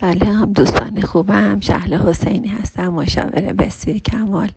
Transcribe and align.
سلام 0.00 0.52
دوستان 0.52 1.00
خوبم 1.00 1.60
شهل 1.60 1.94
حسینی 1.94 2.48
هستم 2.48 2.88
مشاور 2.88 3.52
بسیار 3.52 3.98
کمال. 3.98 4.50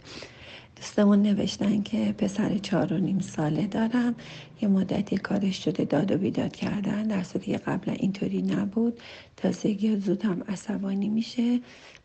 دوستمون 0.76 1.22
نوشتن 1.22 1.82
که 1.82 2.14
پسر 2.18 2.58
چهار 2.58 2.92
و 2.92 2.98
نیم 2.98 3.18
ساله 3.18 3.66
دارم. 3.66 4.14
یه 4.60 4.68
مدتی 4.68 5.16
کارش 5.16 5.64
شده 5.64 5.84
داد 5.84 6.12
و 6.12 6.18
بیداد 6.18 6.56
کردن. 6.56 7.02
در 7.02 7.22
صورتی 7.22 7.52
که 7.52 7.58
قبلا 7.58 7.92
اینطوری 7.92 8.42
نبود. 8.42 9.00
تازگی 9.36 9.96
زود 9.96 10.24
هم 10.24 10.42
عصبانی 10.48 11.08
میشه. 11.08 11.60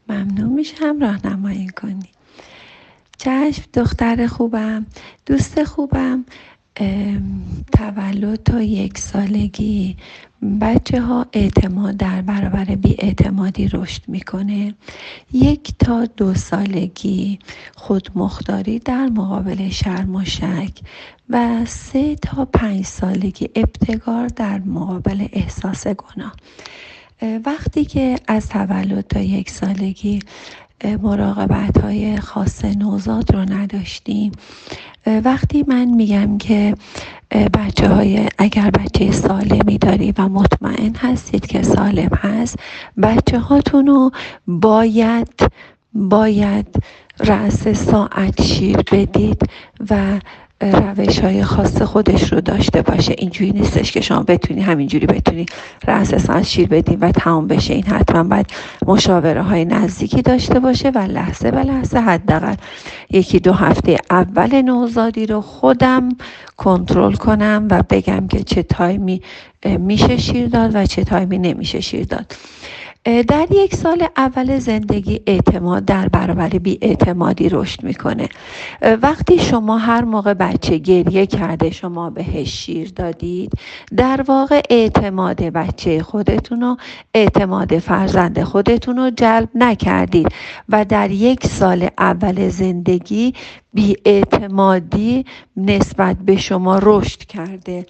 ممنون 0.09 0.53
میشم 0.53 0.99
راهنمایی 0.99 1.67
کنی. 1.67 2.09
چشم 3.17 3.63
دختر 3.73 4.27
خوبم 4.27 4.85
دوست 5.25 5.63
خوبم. 5.63 6.25
تولد 7.77 8.43
تا 8.43 8.61
یک 8.61 8.97
سالگی. 8.97 9.97
بچه 10.61 11.01
ها 11.01 11.25
اعتماد 11.33 11.97
در 11.97 12.21
برابر 12.21 12.77
اعتمادی 12.99 13.67
رشد 13.67 14.01
می‌کنه. 14.07 14.73
یک 15.33 15.73
تا 15.79 16.05
دو 16.05 16.33
سالگی 16.33 17.39
خودمختاری 17.75 18.79
در 18.79 19.05
مقابل 19.05 19.69
شرم 19.69 20.15
و 20.15 20.25
شک 20.25 20.71
و 21.29 21.65
سه 21.65 22.15
تا 22.15 22.45
پنج 22.45 22.85
سالگی 22.85 23.49
ابتکار 23.55 24.27
در 24.27 24.59
مقابل 24.59 25.27
احساس 25.33 25.87
گناه. 25.87 26.35
وقتی 27.45 27.85
که 27.85 28.15
از 28.27 28.49
تولد 28.49 29.07
تا 29.07 29.19
یک 29.19 29.49
سالگی 29.49 30.19
مراقبت 30.85 31.81
های 31.81 32.17
خاص 32.17 32.65
نوزاد 32.65 33.31
رو 33.35 33.39
نداشتیم. 33.39 34.31
وقتی 35.05 35.65
من 35.67 35.85
میگم 35.85 36.37
که 36.37 36.75
بچه 37.31 37.87
های 37.87 38.27
اگر 38.37 38.69
بچه 38.69 39.11
سالمی 39.11 39.77
داری 39.77 40.13
و 40.17 40.29
مطمئن 40.29 40.95
هستید 40.95 41.47
که 41.47 41.61
سالم 41.61 42.09
هست 42.21 42.59
بچه 43.01 43.39
هاتون 43.39 43.87
رو 43.87 44.11
باید 44.47 45.51
باید 45.93 46.67
رأس 47.19 47.67
ساعت 47.67 48.41
شیر 48.41 48.77
بدید 48.77 49.41
و 49.89 50.19
روش 50.71 51.19
های 51.19 51.43
خاص 51.43 51.81
خودش 51.81 52.33
رو 52.33 52.41
داشته 52.41 52.81
باشه. 52.81 53.15
اینجوری 53.17 53.51
نیستش 53.51 53.91
که 53.91 54.01
شما 54.01 54.23
بتونی 54.23 54.61
همینجوری 54.61 55.05
بتونی 55.05 55.45
رأس 55.87 56.15
ساعت 56.15 56.43
شیر 56.43 56.67
بدین 56.67 56.99
و 56.99 57.11
تمام 57.11 57.47
بشه. 57.47 57.73
این 57.73 57.83
حتما 57.83 58.23
باید 58.23 58.45
مشاوره 58.87 59.41
های 59.41 59.65
نزدیکی 59.65 60.21
داشته 60.21 60.59
باشه 60.59 60.89
و 60.89 60.97
لحظه 60.97 61.51
به 61.51 61.63
لحظه 61.63 61.99
حداقل 61.99 62.55
یکی 63.09 63.39
دو 63.39 63.53
هفته 63.53 63.97
اول 64.09 64.61
نوزادی 64.61 65.25
رو 65.25 65.41
خودم 65.41 66.09
کنترل 66.57 67.13
کنم 67.13 67.67
و 67.71 67.83
بگم 67.89 68.27
که 68.27 68.43
چه 68.43 68.63
تایمی 68.63 69.21
میشه 69.65 70.17
شیر 70.17 70.47
داد 70.47 70.71
و 70.73 70.85
چه 70.85 71.03
تایمی 71.03 71.37
نمیشه 71.37 71.81
شیر 71.81 72.05
داد. 72.05 72.35
در 73.05 73.47
یک 73.51 73.75
سال 73.75 74.07
اول 74.17 74.59
زندگی 74.59 75.21
اعتماد 75.27 75.85
در 75.85 76.09
برابر 76.09 76.49
بی 76.49 76.77
اعتمادی 76.81 77.49
رشد 77.49 77.83
می‌کنه. 77.83 78.29
وقتی 79.01 79.39
شما 79.39 79.77
هر 79.77 80.03
موقع 80.03 80.33
بچه 80.33 80.77
گریه 80.77 81.25
کرده 81.25 81.69
شما 81.69 82.09
بهش 82.09 82.49
شیر 82.49 82.91
دادید 82.95 83.51
در 83.97 84.21
واقع 84.27 84.61
اعتماد 84.69 85.43
بچه 85.43 86.03
خودتون 86.03 86.61
رو 86.61 86.77
اعتماد 87.13 87.77
فرزند 87.77 88.43
خودتون 88.43 88.97
رو 88.97 89.09
جلب 89.09 89.49
نکردید 89.55 90.27
و 90.69 90.85
در 90.85 91.11
یک 91.11 91.47
سال 91.47 91.87
اول 91.97 92.49
زندگی 92.49 93.33
بی 93.73 93.97
اعتمادی 94.05 95.25
نسبت 95.57 96.17
به 96.17 96.37
شما 96.37 96.79
رشد 96.83 97.19
کرده. 97.19 97.85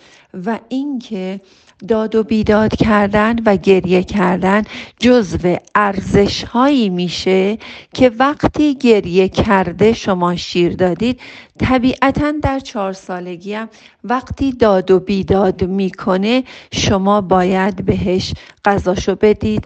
و 0.45 0.59
اینکه 0.69 1.41
داد 1.87 2.15
و 2.15 2.23
بیداد 2.23 2.75
کردن 2.75 3.35
و 3.45 3.55
گریه 3.57 4.03
کردن 4.03 4.63
جزو 4.99 5.55
ارزش 5.75 6.43
هایی 6.43 6.89
میشه 6.89 7.57
که 7.93 8.11
وقتی 8.19 8.75
گریه 8.75 9.29
کرده 9.29 9.93
شما 9.93 10.35
شیر 10.35 10.75
دادید. 10.75 11.19
طبیعتا 11.59 12.33
در 12.41 12.59
چهار 12.59 12.93
سالگی 12.93 13.53
هم 13.53 13.69
وقتی 14.03 14.51
داد 14.51 14.91
و 14.91 14.99
بیداد 14.99 15.63
می‌کنه 15.63 16.43
شما 16.71 17.21
باید 17.21 17.85
بهش 17.85 18.33
غذاشو 18.65 19.15
بدید 19.15 19.63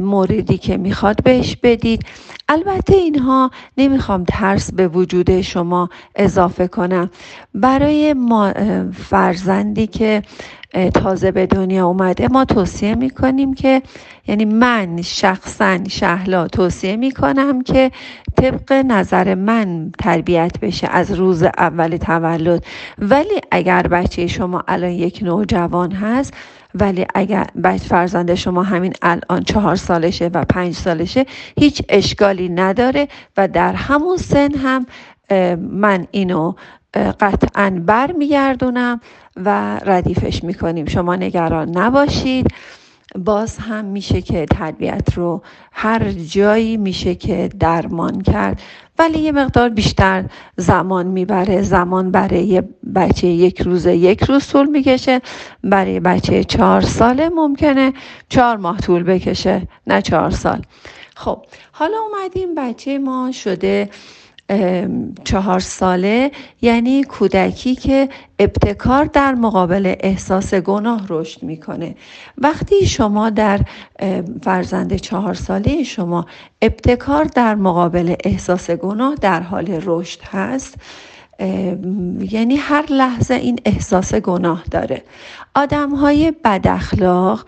موردی 0.00 0.58
که 0.58 0.76
می‌خواد 0.76 1.22
بهش 1.22 1.56
بدید. 1.62 2.06
البته 2.48 2.96
اینها 2.96 3.50
نمی‌خوام 3.78 4.24
ترس 4.24 4.72
به 4.72 4.88
وجود 4.88 5.40
شما 5.40 5.88
اضافه 6.14 6.68
کنم. 6.68 7.10
برای 7.54 8.12
ما 8.12 8.52
فرزندی 8.92 9.86
که 9.86 10.22
تازه 10.94 11.30
به 11.30 11.46
دنیا 11.46 11.86
اومده 11.86 12.28
ما 12.28 12.44
توصیه 12.44 12.94
می‌کنیم 12.94 13.54
که 13.54 13.82
یعنی 14.26 14.44
من 14.44 15.02
شخصا 15.02 15.78
شهلا 15.88 16.48
توصیه 16.48 16.96
می‌کنم 16.96 17.62
که 17.62 17.90
طبق 18.36 18.72
نظر 18.72 19.34
من 19.34 19.92
تربیت 19.98 20.52
بشه 20.62 20.88
از 20.90 21.12
روز 21.12 21.42
اول 21.42 21.96
تولد. 21.96 22.64
ولی 22.98 23.40
اگر 23.50 23.82
بچه 23.82 24.26
شما 24.26 24.64
الان 24.68 24.90
یک 24.90 25.20
نوجوان 25.22 25.92
هست 25.92 26.34
ولی 26.74 27.06
اگر 27.14 27.46
بچه 27.64 27.84
فرزند 27.84 28.34
شما 28.34 28.62
همین 28.62 28.92
الان 29.02 29.42
چهار 29.42 29.76
سالشه 29.76 30.30
و 30.34 30.44
پنج 30.44 30.74
سالشه 30.74 31.26
هیچ 31.58 31.82
اشکالی 31.88 32.48
نداره 32.48 33.08
و 33.36 33.48
در 33.48 33.72
همون 33.72 34.16
سن 34.16 34.54
هم 34.54 34.86
من 35.58 36.06
اینو 36.10 36.54
قطعا 37.20 37.82
برمیگردونم. 37.86 39.00
و 39.44 39.78
ردیفش 39.84 40.44
می‌کنیم. 40.44 40.86
شما 40.86 41.16
نگران 41.16 41.78
نباشید. 41.78 42.46
باز 43.24 43.58
هم 43.58 43.84
میشه 43.84 44.22
که 44.22 44.46
تربیت 44.46 45.14
رو 45.14 45.42
هر 45.72 46.10
جایی 46.12 46.76
میشه 46.76 47.14
که 47.14 47.48
درمان 47.60 48.20
کرد. 48.20 48.62
ولی 48.98 49.18
یه 49.18 49.32
مقدار 49.32 49.68
بیشتر 49.68 50.24
زمان 50.56 51.06
می‌بره. 51.06 51.62
زمان 51.62 52.10
برای 52.10 52.62
بچه 52.94 53.26
یک 53.26 53.60
روز 53.60 53.86
یک 53.86 54.24
روز 54.24 54.48
طول 54.48 54.66
می‌کشه. 54.66 55.20
برای 55.64 56.00
بچه 56.00 56.44
چهار 56.44 56.80
ساله 56.80 57.28
ممکنه 57.28 57.92
چهار 58.28 58.56
ماه 58.56 58.78
طول 58.78 59.02
بکشه 59.02 59.68
نه 59.86 60.02
چهار 60.02 60.30
سال. 60.30 60.62
خب 61.16 61.42
حالا 61.72 61.96
اومدیم 61.98 62.54
بچه 62.54 62.98
ما 62.98 63.32
شده 63.32 63.90
چهار 65.24 65.60
ساله 65.60 66.30
یعنی 66.62 67.04
کودکی 67.04 67.74
که 67.74 68.08
ابتکار 68.38 69.04
در 69.04 69.34
مقابل 69.34 69.94
احساس 70.00 70.54
گناه 70.54 71.06
رشد 71.08 71.42
می‌کنه. 71.42 71.94
وقتی 72.38 72.86
شما 72.86 73.30
در 73.30 73.60
فرزند 74.42 74.96
چهار 74.96 75.34
ساله 75.34 75.82
شما 75.82 76.26
ابتکار 76.62 77.24
در 77.24 77.54
مقابل 77.54 78.14
احساس 78.24 78.70
گناه 78.70 79.14
در 79.14 79.40
حال 79.40 79.80
رشد 79.84 80.20
هست 80.22 80.74
یعنی 82.20 82.56
هر 82.56 82.84
لحظه 82.90 83.34
این 83.34 83.58
احساس 83.64 84.14
گناه 84.14 84.62
داره. 84.70 85.02
آدم 85.54 85.90
های 85.90 86.32
بد 86.44 86.68
اخلاق 86.68 87.46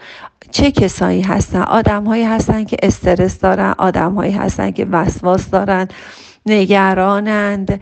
چه 0.50 0.70
کسایی 0.70 1.22
هستن؟ 1.22 1.62
آدم 1.62 2.04
هایی 2.04 2.24
هستن 2.24 2.64
که 2.64 2.76
استرس 2.82 3.40
دارن 3.40 3.74
آدم 3.78 4.14
هایی 4.14 4.32
هستن 4.32 4.70
که 4.70 4.84
وسواس 4.84 5.50
دارن. 5.50 5.88
نگرانند. 6.46 7.80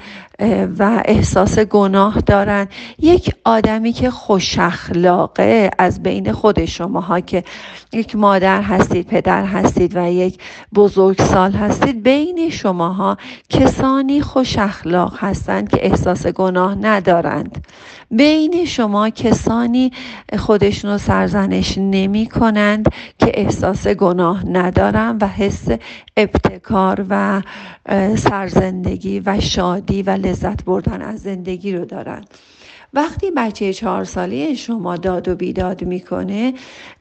و 0.79 1.03
احساس 1.05 1.59
گناه 1.59 2.21
دارند 2.21 2.69
یک 2.99 3.35
آدمی 3.45 3.93
که 3.93 4.11
خوش 4.11 4.59
اخلاقه 4.59 5.71
از 5.79 6.03
بین 6.03 6.33
خود 6.33 6.65
شماها 6.65 7.21
که 7.21 7.45
یک 7.93 8.17
مادر 8.17 8.63
هستید 8.63 9.07
پدر 9.07 9.45
هستید 9.45 9.97
و 9.97 10.11
یک 10.11 10.39
بزرگسال 10.75 11.53
هستید 11.53 12.03
بین 12.03 12.51
شماها 12.51 13.17
کسانی 13.49 14.21
خوش 14.21 14.59
اخلاق 14.59 15.15
هستند 15.19 15.71
که 15.71 15.87
احساس 15.87 16.27
گناه 16.27 16.75
ندارند. 16.75 17.67
بین 18.11 18.65
شما 18.65 19.11
کسانی 19.11 19.93
خودشون 20.39 20.91
رو 20.91 20.99
سرزنش 20.99 21.79
نمی 21.79 22.27
کنند 22.27 22.89
که 23.19 23.31
احساس 23.35 23.87
گناه 23.87 24.47
ندارن 24.49 25.19
و 25.21 25.27
حس 25.27 25.69
ابتکار 26.17 27.07
و 27.11 27.43
سرزندگی 28.17 29.21
و 29.21 29.41
شادی 29.41 30.03
و 30.03 30.11
لذت 30.29 30.65
بردن 30.65 31.03
از 31.03 31.21
زندگی 31.21 31.73
رو 31.73 31.85
دارن. 31.85 32.25
وقتی 32.95 33.31
بچه 33.31 33.73
چهار 33.73 34.05
ساله 34.05 34.55
شما 34.55 34.97
داد 34.97 35.29
و 35.29 35.35
بیداد 35.37 35.85
می‌کنه 35.85 36.55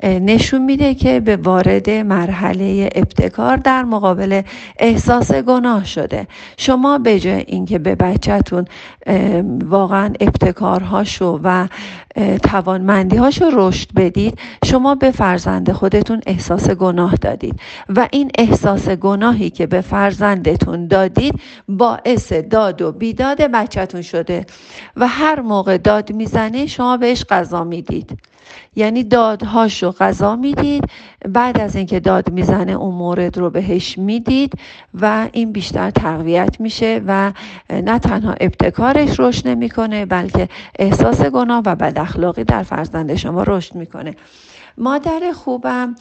نشون 0.04 0.66
میده 0.66 0.96
که 0.96 1.20
به 1.20 1.36
وارد 1.36 1.90
مرحله 1.90 2.90
ابتکار 2.96 3.58
در 3.58 3.84
مقابل 3.84 4.42
احساس 4.80 5.32
گناه 5.32 5.86
شده. 5.86 6.28
شما 6.58 6.98
به 6.98 7.20
جای 7.20 7.44
اینکه 7.48 7.80
به 7.80 7.96
بچهتون 7.96 8.66
واقعا 9.66 10.14
ابتکارهاشو 10.20 11.40
و 11.44 11.68
توانمندیهاشو 12.44 13.46
رشد 13.54 13.94
بدید 13.96 14.40
شما 14.66 14.96
به 14.96 15.12
فرزند 15.12 15.72
خودتون 15.72 16.22
احساس 16.28 16.70
گناه 16.70 17.16
دادید. 17.16 17.60
و 17.90 18.08
این 18.12 18.32
احساس 18.38 18.90
گناهی 18.90 19.50
که 19.50 19.68
به 19.68 19.82
فرزندتون 19.82 20.88
دادید 20.88 21.40
باعث 21.68 22.34
داد 22.34 22.82
و 22.82 22.92
بیداد 22.92 23.42
بچهتون 23.42 24.02
شده. 24.02 24.46
و 24.96 25.08
هر 25.08 25.42
موقع 25.42 25.78
داد 25.78 26.12
می‌زنه 26.12 26.66
شما 26.66 26.98
بهش 26.98 27.24
غذا 27.24 27.64
می‌دید. 27.64 28.20
یعنی 28.76 29.04
دادهاش 29.04 29.84
رو 29.84 29.92
غذا 29.92 30.36
می‌دید 30.36 30.84
بعد 31.30 31.60
از 31.60 31.76
اینکه 31.76 32.00
داد 32.00 32.32
می‌زنه 32.32 32.72
اون 32.72 32.96
مورد 32.96 33.38
رو 33.38 33.50
بهش 33.50 33.98
می‌دید 33.98 34.54
و 35.02 35.28
این 35.32 35.52
بیشتر 35.52 35.90
تقویت 35.90 36.56
میشه 36.60 37.02
و 37.08 37.32
نه 37.70 38.00
تنها 38.00 38.36
ابتکارش 38.40 39.20
رشد 39.20 39.48
نمی‌کنه 39.48 40.06
بلکه 40.06 40.50
احساس 40.80 41.22
گناه 41.22 41.62
و 41.66 41.76
بد 41.76 41.98
اخلاقی 41.98 42.44
در 42.44 42.64
فرزند 42.64 43.16
شما 43.16 43.44
رشد 43.44 43.76
می‌کنه. 43.76 44.16
مادر 44.78 45.32
خوبم 45.36 45.96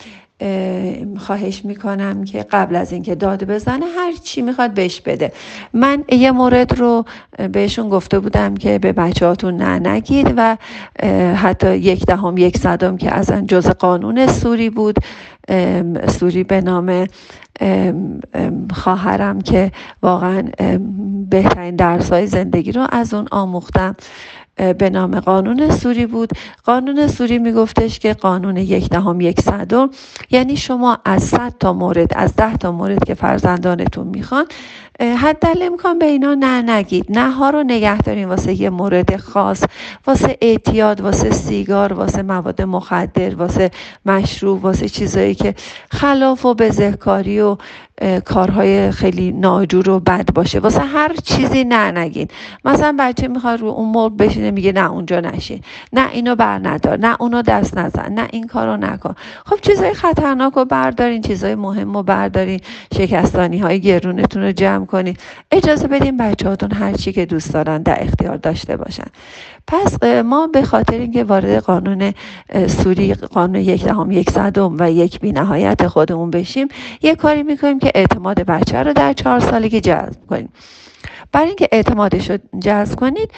خواهش 1.19 1.65
می‌کنم 1.65 2.25
که 2.25 2.43
قبل 2.43 2.77
از 2.77 2.93
اینکه 2.93 3.15
داد 3.15 3.45
بزنه 3.45 3.87
هر 3.87 4.13
چی 4.13 4.43
می‌خواد 4.43 4.75
بهش 4.75 5.01
بده. 5.01 5.33
من 5.73 6.05
یه 6.13 6.33
مورد 6.33 6.79
رو 6.79 7.05
بهشون 7.53 7.89
گفته 7.89 8.21
بودم 8.21 8.55
که 8.55 8.79
به 8.79 8.93
بچه 8.93 9.27
هاتون 9.27 9.57
نه 9.57 9.89
نگید 9.89 10.35
و 10.37 10.57
حتی 11.35 11.77
یک 11.77 12.07
دهم 12.07 12.39
یک 12.39 12.59
صدم 12.59 12.97
که 12.97 13.15
از 13.15 13.33
جز 13.49 13.67
قانون 13.71 14.27
سوری 14.27 14.71
بود. 14.71 14.97
سوری 16.09 16.45
به 16.45 16.61
نام 16.61 17.07
خواهرم 18.75 19.41
که 19.41 19.73
واقعا 20.03 20.43
بهترین 21.31 21.77
درس 21.77 22.13
های 22.13 22.27
زندگی 22.27 22.73
رو 22.73 22.87
از 22.93 23.15
اون 23.15 23.27
آموختم. 23.31 23.97
به 24.57 24.91
نام 24.91 25.21
قانون 25.21 25.71
سوری 25.71 26.07
بود. 26.07 26.31
قانون 26.65 27.09
سوری 27.09 27.39
میگفتش 27.39 27.99
که 27.99 28.15
قانون 28.15 28.57
یک 28.57 28.89
دهم 28.89 29.21
یک 29.21 29.41
صدم 29.41 29.91
یعنی 30.31 30.57
شما 30.57 30.99
از 31.05 31.23
صد 31.23 31.55
تا 31.61 31.73
مورد 31.73 32.13
از 32.17 32.37
ده 32.37 32.57
تا 32.57 32.73
مورد 32.73 33.05
که 33.05 33.15
فرزندانتون 33.15 34.07
می‌خوان 34.07 34.47
حد 35.01 35.47
امکان 35.63 35.99
به 35.99 36.07
اینا 36.07 36.35
نه 36.35 36.63
نگید. 36.63 37.07
نه 37.09 37.31
ها 37.31 37.51
رو 37.51 37.63
نگه 37.63 37.99
دارین 37.99 38.29
واسه 38.29 38.61
یه 38.61 38.71
مورد 38.71 39.17
خاص 39.17 39.65
واسه 40.07 40.39
اعتیاد 40.41 41.01
واسه 41.01 41.31
سیگار 41.31 41.93
واسه 41.93 42.23
مواد 42.23 42.63
مخدر 42.63 43.35
واسه 43.35 43.71
مشروب 44.07 44.65
واسه 44.65 44.89
چیزایی 44.89 45.35
که 45.35 45.55
خلاف 45.91 46.47
و 46.47 46.55
بزهکاری 46.55 47.41
و 47.41 47.57
کارهای 48.25 48.91
خیلی 48.91 49.33
ناجور 49.33 49.91
و 49.91 50.01
بد 50.01 50.35
باشه. 50.35 50.59
واسه 50.59 50.81
هر 50.81 51.15
چیزی 51.25 51.65
نه 51.65 51.91
نگین 51.91 52.29
مثلا 52.65 52.97
بچه 52.99 53.29
می‌خواد 53.29 53.61
رو 53.61 53.69
اون 53.69 53.89
مرغ 53.89 54.17
بشینه 54.17 54.51
میگه 54.51 54.73
نه 54.73 54.91
اونجا 54.91 55.21
نشین. 55.21 55.61
نه 55.93 56.11
اینو 56.13 56.35
بر 56.35 56.59
ندار 56.59 56.99
نه 56.99 57.17
اونو 57.21 57.43
دست 57.43 57.79
نزن 57.79 58.13
نه 58.13 58.29
این 58.33 58.47
کارو 58.47 58.77
نکن. 58.77 59.15
خب 59.47 59.57
چیزای 59.61 59.95
خطرناک 59.95 60.53
رو 60.53 60.65
بردارین 60.65 61.23
چیزای 61.23 61.55
مهم 61.55 61.97
رو 61.97 62.03
بردارین. 62.03 62.61
شکستانی 62.97 63.59
های 63.59 63.81
گرونتون 63.81 64.43
رو 64.43 64.53
جمع 64.53 64.86
کنین 64.87 65.17
اجازه 65.51 65.89
بدین 65.89 66.17
بچه 66.17 66.49
هاتون 66.49 66.73
هر 66.73 66.93
چی 66.93 67.13
که 67.13 67.27
دوست 67.27 67.53
دارن 67.53 67.83
در 67.83 68.03
اختیار 68.03 68.37
داشته 68.37 68.77
باشن. 68.77 69.07
پس 69.67 70.03
ما 70.25 70.47
به 70.47 70.63
خاطر 70.63 70.99
اینکه 70.99 71.25
وارد 71.25 71.59
قانون 71.59 72.15
سوری 72.67 73.15
قانون 73.15 73.61
یک 73.61 73.85
دهم 73.85 74.11
یک 74.11 74.31
صدم 74.31 74.77
و 74.79 74.91
یک 74.91 75.21
بی 75.21 75.33
نهایت 75.33 75.87
خودمون 75.87 76.31
بشیم 76.31 76.69
یه 77.03 77.15
کاری 77.15 77.43
می‌کنیم 77.43 77.79
که 77.79 77.93
اعتماد 77.95 78.41
بچه 78.41 78.83
رو 78.83 78.93
در 78.93 79.13
چهار 79.13 79.41
سالگی 79.41 79.81
جذب 79.81 80.27
کنیم. 80.29 80.53
برای 81.33 81.47
اینکه 81.47 81.69
اعتمادش 81.73 82.31
رو 82.31 82.39
جذب 82.61 82.97
کنید 82.97 83.31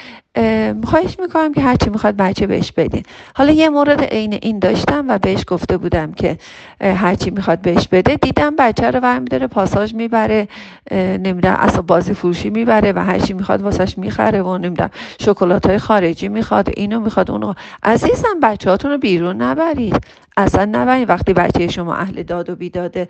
خواهش 0.85 1.17
می‌کنم 1.21 1.55
که 1.55 1.61
هرچی 1.61 1.91
می‌خواد 1.91 2.17
بچه 2.17 2.47
بهش 2.47 2.73
بدین. 2.73 3.03
حالا 3.35 3.53
یه 3.53 3.69
مورد 3.69 4.03
عین 4.05 4.39
این 4.43 4.59
داشتم 4.59 5.05
و 5.09 5.19
بهش 5.19 5.45
گفته 5.47 5.77
بودم 5.77 6.13
که 6.13 6.39
هرچی 6.81 7.31
می‌خواد 7.31 7.61
بهش 7.61 7.89
بده 7.89 8.17
دیدم 8.17 8.57
بچه 8.57 8.91
رو 8.91 9.01
برمی 9.01 9.29
داره 9.29 9.47
پاساژ 9.47 9.95
می‌بره 9.95 10.49
نمی‌دونم 10.93 11.57
اصلا 11.59 11.83
بازی 11.83 12.15
فروشی 12.15 12.51
می‌بره 12.51 12.93
و 12.93 12.99
هرچی 12.99 13.33
می‌خواد 13.33 13.63
واسش 13.63 13.99
می‌خره 13.99 14.43
و 14.43 14.59
نمی‌دونم 14.59 14.91
شکلات 15.21 15.67
های 15.67 15.79
خارجی 15.79 16.29
می‌خواد 16.29 16.69
اینو 16.77 17.01
می‌خواد 17.01 17.31
اونو. 17.31 17.55
عزیزم 17.83 18.41
بچه 18.43 18.71
هاتون 18.71 18.91
رو 18.91 18.99
بیرون 18.99 19.43
نبرید. 19.43 19.97
اصلا 20.37 20.65
نبرید. 20.65 21.09
وقتی 21.09 21.33
بچه 21.33 21.69
شما 21.69 21.95
اهل 21.95 22.23
داد 22.23 22.51
و 22.51 22.57
بیداده 22.57 23.09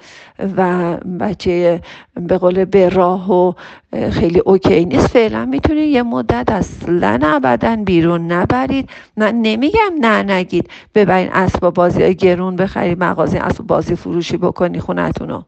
و 0.57 0.97
بچه 0.97 1.81
به 2.15 2.39
قول 2.39 2.65
به 2.65 2.89
راه 2.89 3.33
و 3.33 3.53
خیلی 4.11 4.39
اوکی 4.39 4.85
نیست 4.85 5.07
فعلا 5.07 5.45
می‌تونید 5.45 5.89
یه 5.91 6.03
مدت 6.03 6.51
اصلا 6.53 7.18
ابدا 7.25 7.77
بیرون 7.77 8.33
نبرید. 8.33 8.91
من 9.17 9.35
نمیگم 9.35 9.93
نه 10.01 10.23
نگید. 10.23 10.71
ببرین 10.95 11.29
اسباب 11.33 11.75
بازی 11.75 12.15
گرون 12.15 12.57
بخرید 12.57 13.05
مغازه 13.05 13.39
اسباب 13.39 13.67
بازی 13.67 13.97
فروشی 13.97 14.37
بکنی 14.37 14.81
خونتونو. 14.81 15.43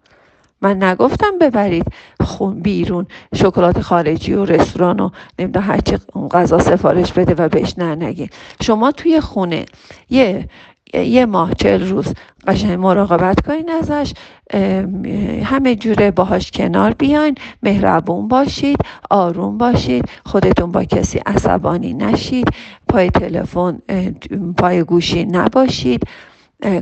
من 0.62 0.82
نگفتم 0.82 1.38
ببرید 1.40 1.86
خون 2.20 2.60
بیرون. 2.60 3.06
شکلات 3.34 3.80
خارجی 3.80 4.32
و 4.34 4.44
رستوران 4.44 5.00
و 5.00 5.10
نمی‌دونم 5.38 5.66
هرچی 5.66 5.98
غذا 6.30 6.58
سفارش 6.58 7.12
بده 7.12 7.44
و 7.44 7.48
بهش 7.48 7.74
نه 7.78 7.94
نگید. 7.94 8.32
شما 8.62 8.92
توی 8.92 9.20
خونه 9.20 9.64
یه 10.10 10.48
یه 10.94 11.26
ماه 11.26 11.54
چل 11.54 11.88
روز 11.88 12.14
قشنگ 12.46 12.78
مراقبت 12.78 13.46
کنین 13.46 13.70
ازش. 13.70 14.12
همه 15.44 15.74
جوره 15.74 16.10
باهاش 16.10 16.50
کنار 16.50 16.94
بیاین 16.94 17.34
مهربون 17.62 18.28
باشید 18.28 18.76
آروم 19.10 19.58
باشید 19.58 20.04
خودتون 20.26 20.72
با 20.72 20.84
کسی 20.84 21.18
عصبانی 21.26 21.94
نشید 21.94 22.48
پای 22.88 23.10
تلفن 23.10 23.78
پای 24.58 24.82
گوشی 24.84 25.24
نباشید. 25.24 26.02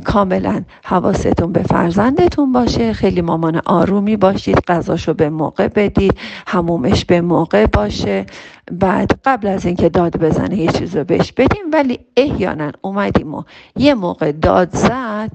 کاملا 0.05 0.63
حواستون 0.83 1.51
به 1.51 1.63
فرزندتون 1.63 2.51
باشه. 2.51 2.93
خیلی 2.93 3.21
مامان 3.21 3.61
آرومی 3.65 4.17
باشید 4.17 4.59
غذاشو 4.67 5.13
به 5.13 5.29
موقع 5.29 5.67
بدید 5.67 6.17
همومش 6.47 7.05
به 7.05 7.21
موقع 7.21 7.65
باشه. 7.65 8.25
بعد 8.71 9.19
قبل 9.25 9.47
از 9.47 9.65
اینکه 9.65 9.89
داد 9.89 10.17
بزنه 10.17 10.57
یه 10.57 10.71
چیز 10.71 10.95
رو 10.95 11.03
بهش 11.03 11.31
بدیم 11.31 11.63
ولی 11.73 11.99
احیانا 12.17 12.71
اومدیم 12.81 13.33
و 13.33 13.43
یه 13.75 13.93
موقع 13.93 14.31
داد 14.31 14.75
زد 14.75 15.31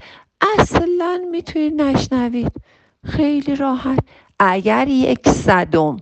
اصلا 0.59 1.21
می‌تونید 1.31 1.83
نشنوید. 1.83 2.53
خیلی 3.05 3.57
راحت. 3.57 3.99
اگر 4.39 4.89
یک 4.89 5.29
صدم 5.29 5.97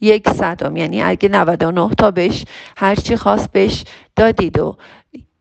یک 0.00 0.30
صدم 0.30 0.76
یعنی 0.76 1.02
اگه 1.02 1.28
99 1.28 1.94
تا 1.94 2.10
بهش 2.10 2.44
هرچی 2.76 3.16
خواست 3.16 3.52
بهش 3.52 3.84
دادید 4.16 4.58
و 4.58 4.76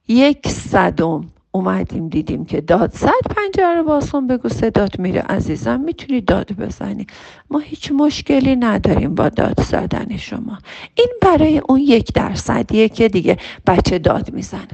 یک 0.07 0.47
صدم 0.47 1.25
اومدیم 1.57 2.09
دیدیم 2.09 2.45
که 2.45 2.61
داد 2.61 2.93
زد 2.93 3.25
پنجره 3.35 3.75
رو 3.77 3.83
باز 3.83 4.11
بگو 4.11 4.49
صدات 4.49 4.99
میره. 4.99 5.21
عزیزم 5.21 5.79
می‌تونی 5.79 6.21
داد 6.21 6.51
بزنی؟ 6.53 7.07
ما 7.49 7.59
هیچ 7.59 7.91
مشکلی 7.91 8.55
نداریم 8.55 9.15
با 9.15 9.29
داد 9.29 9.63
زدن 9.63 10.17
شما. 10.17 10.57
این 10.95 11.09
برای 11.21 11.61
اون 11.69 11.79
یک 11.79 12.13
درصدیه 12.13 12.89
که 12.89 13.09
دیگه 13.09 13.37
بچه 13.67 13.99
داد 13.99 14.33
می‌زنه. 14.33 14.67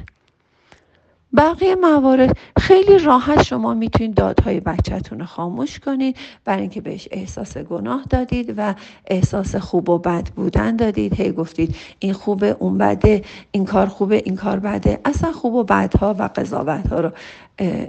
بقیه 1.36 1.74
موارد 1.74 2.36
خیلی 2.58 2.98
راحت 2.98 3.42
شما 3.42 3.74
می‌تونید 3.74 4.14
دادهای 4.14 4.60
بچهتون 4.60 5.18
رو 5.18 5.26
خاموش 5.26 5.80
کنید. 5.80 6.16
برای 6.44 6.60
اینکه 6.60 6.80
بهش 6.80 7.08
احساس 7.10 7.58
گناه 7.58 8.04
دادید 8.10 8.54
و 8.56 8.74
احساس 9.06 9.56
خوب 9.56 9.88
و 9.88 9.98
بد 9.98 10.28
بودن 10.36 10.76
دادید. 10.76 11.14
هی 11.20 11.32
گفتید 11.32 11.76
این 11.98 12.12
خوبه 12.12 12.56
اون 12.58 12.78
بده 12.78 13.22
این 13.50 13.64
کار 13.64 13.86
خوبه 13.86 14.22
این 14.24 14.36
کار 14.36 14.58
بده. 14.58 15.00
اصلا 15.04 15.32
خوب 15.32 15.54
و 15.54 15.64
بدها 15.64 16.14
و 16.18 16.28
قضاوت 16.36 16.86
ها 16.86 17.00
رو 17.00 17.10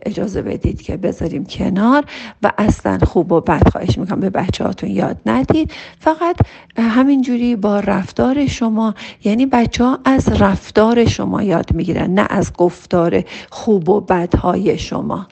اجازه 0.06 0.42
بدید 0.42 0.82
که 0.82 0.98
بذاریم 0.98 1.46
کنار 1.46 2.06
و 2.44 2.52
اصلا 2.58 2.98
خوب 2.98 3.32
و 3.32 3.42
بد 3.42 3.70
خواهش 3.72 3.98
می‌کنم 3.98 4.20
به 4.20 4.30
بچه 4.30 4.64
هاتون 4.64 4.90
یاد 4.90 5.18
ندید. 5.26 5.72
فقط 6.00 6.36
همینجوری 6.78 7.56
با 7.56 7.80
رفتار 7.80 8.48
شما 8.48 8.96
یعنی 9.24 9.46
بچه 9.46 9.84
ها 9.84 10.00
از 10.06 10.42
رفتار 10.42 11.06
شما 11.06 11.44
یاد 11.44 11.74
می‌گیرن 11.74 12.14
نه 12.14 12.28
از 12.30 12.54
گفتار 12.54 13.24
خوب 13.50 13.90
و 13.90 14.02
بدهای 14.02 14.78
شما. 14.78 15.28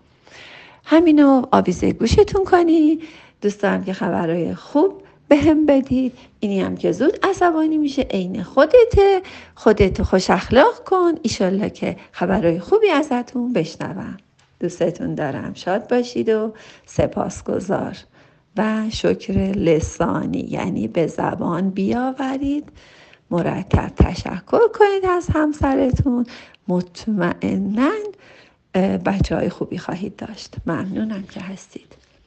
همینو 0.86 1.42
آویزه 1.52 1.94
گوشتون 1.94 2.46
کنی. 2.46 3.00
دوست 3.42 3.62
دارم 3.62 3.84
که 3.84 3.94
خبرهای 3.94 4.56
خوب 4.56 5.02
به 5.28 5.36
هم 5.38 5.66
بدید. 5.66 6.14
اینی 6.40 6.62
هم 6.62 6.78
که 6.78 6.92
زود 6.92 7.20
عصبانی 7.24 7.78
میشه. 7.78 8.02
عین 8.02 8.44
خودته. 8.44 9.22
خودت 9.56 10.02
خوش 10.02 10.30
اخلاق 10.30 10.84
کن. 10.86 11.12
ایشالله 11.22 11.70
که 11.70 11.98
خبرهای 12.12 12.60
خوبی 12.60 12.90
ازتون 12.90 13.54
بشنوم. 13.54 14.18
دوستتون 14.60 15.16
دارم. 15.16 15.54
شاد 15.54 15.90
باشید 15.90 16.30
و 16.30 16.54
سپاسگزار 16.86 17.98
و 18.58 18.84
شکر 18.90 19.34
لسانی. 19.34 20.48
یعنی 20.50 20.88
به 20.88 21.08
زبان 21.08 21.70
بیاورید. 21.70 22.70
مرتب 23.34 23.88
تشکر 23.88 24.68
کنید 24.74 25.06
از 25.10 25.28
همسرتون. 25.34 26.26
مطمئنا 26.68 27.92
بچه 29.06 29.36
های 29.36 29.50
خوبی 29.50 29.78
خواهید 29.78 30.16
داشت. 30.16 30.56
ممنونم 30.66 31.24
که 31.24 31.40
هستید. 31.40 31.96